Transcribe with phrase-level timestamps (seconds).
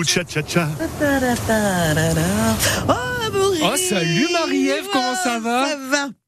[0.00, 0.68] Waouh, cha cha cha.
[2.88, 5.66] Oh, Amaury Oh, salut Marie-Ève, comment ça va?
[5.68, 6.19] Ça va.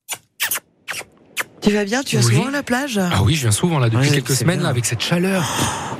[1.62, 2.02] Tu vas bien?
[2.02, 2.34] Tu vas Oui.
[2.34, 2.98] souvent à la plage?
[2.98, 5.44] Ah oui, je viens souvent là depuis Ouais, quelques semaines là avec cette chaleur.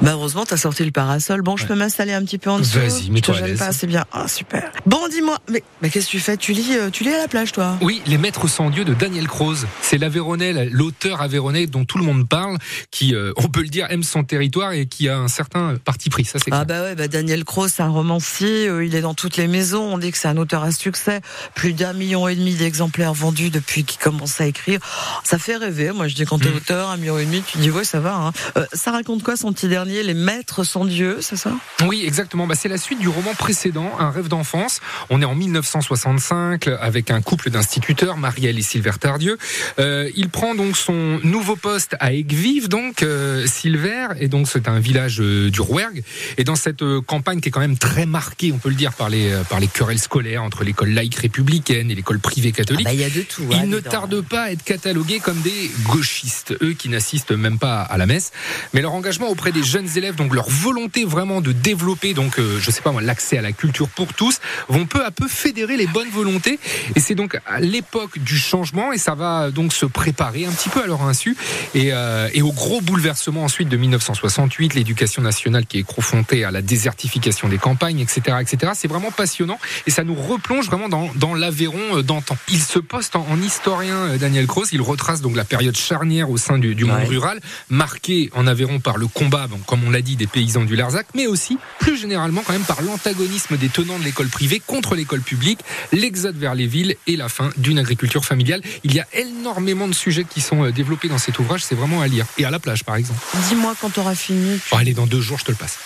[0.00, 1.42] Bah heureusement, t'as sorti le parasol.
[1.42, 2.78] Bon, je peux m'installer un petit peu en dessous.
[2.80, 4.04] Vas-y, mets-toi à pas, c'est bien.
[4.10, 4.72] Ah, super.
[4.84, 6.36] Bon, dis-moi, mais, mais qu'est-ce que tu fais?
[6.36, 7.78] Tu lis, euh, tu lis à la plage, toi?
[7.80, 9.68] Oui, Les Maîtres sans Dieu de Daniel Croze.
[9.80, 12.58] C'est l'Aveyronais, l'auteur aveyronais dont tout le monde parle,
[12.90, 16.10] qui, euh, on peut le dire, aime son territoire et qui a un certain parti
[16.10, 16.24] pris.
[16.24, 19.14] Ça, c'est Ah bah ouais, bah Daniel Crowe, c'est un romancier, euh, il est dans
[19.14, 21.20] toutes les maisons, on dit que c'est un auteur à succès,
[21.54, 24.80] plus d'un million et demi d'exemplaires vendus depuis qu'il commence à écrire.
[25.22, 26.56] Ça fait rêver, moi je dis quand t'es Mm.
[26.56, 28.14] auteur, un million et demi, tu dis ouais ça va.
[28.14, 28.32] Hein.
[28.56, 31.52] Euh, ça raconte quoi son petit dernier, Les Maîtres sans Dieu, c'est ça?
[31.86, 32.46] Oui, exactement.
[32.46, 34.80] Bah, c'est la suite du roman précédent, Un rêve d'enfance.
[35.10, 39.38] On est en 1965 avec un couple d'instituteurs, Marielle et Silver Tardieu.
[39.78, 44.68] Euh, il prend donc son nouveau poste à Aigues-Vives, donc euh, Silver, et donc c'est
[44.68, 46.02] un village euh, du Rouergue.
[46.38, 48.92] Et dans cette euh, campagne qui est quand même très marquée, on peut le dire,
[48.92, 52.84] par les euh, par les querelles scolaires entre l'école laïque républicaine et l'école privée catholique.
[52.84, 53.44] Bah il y a de tout.
[53.52, 53.90] Hein, ne dedans.
[53.90, 58.06] tardent pas à être catalogués comme des gauchistes, eux qui n'assistent même pas à la
[58.06, 58.32] messe.
[58.72, 62.58] Mais leur engagement auprès des jeunes élèves, donc leur volonté vraiment de développer, donc euh,
[62.60, 65.76] je sais pas moi, l'accès à la culture pour tous, vont peu à peu fédérer
[65.76, 66.58] les bonnes volontés.
[66.94, 70.68] Et c'est donc à l'époque du changement, et ça va donc se préparer un petit
[70.68, 71.36] peu à leur insu,
[71.74, 76.60] et, euh, au gros bouleversement ensuite de 1968, l'éducation nationale qui est confrontée à la
[76.60, 78.72] désertification des campagnes, etc., etc.
[78.74, 82.36] C'est vraiment passionnant, et ça nous replonge vraiment dans, l'Aveyron d'antan.
[82.48, 84.72] Il se poste en, en historien, euh, Daniel Cross.
[84.72, 87.04] Il retrace donc la période charnière au sein du, du monde Ouais.
[87.06, 90.76] rural, marquée en Aveyron par le combat, bon, comme on l'a dit, des paysans du
[90.76, 94.94] Larzac, mais aussi plus généralement quand même par l'antagonisme des tenants de l'école privée contre
[94.94, 95.60] l'école publique,
[95.92, 98.60] l'exode vers les villes et la fin d'une agriculture familiale.
[98.84, 101.62] Il y a énormément de sujets qui sont euh, développés dans cet ouvrage.
[101.64, 102.26] C'est vraiment à lire.
[102.38, 103.20] Et à la plage, par exemple.
[103.48, 104.56] Dis-moi quand t'auras fini.
[104.58, 105.78] tu- Oh, allez, dans deux jours, je te le passe.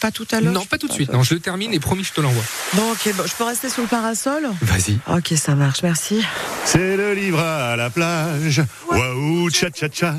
[0.00, 1.12] pas tout à l'heure Non, pas tout de suite.
[1.12, 2.42] Non, je le termine et promis, je te l'envoie.
[2.74, 4.48] Bon ok, bon, je peux rester sous le parasol?
[4.62, 4.98] Vas-y.
[5.08, 6.22] Ok, ça marche, merci.
[6.64, 8.62] C'est le livre à la plage.
[8.90, 10.14] Waouh, cha cha cha.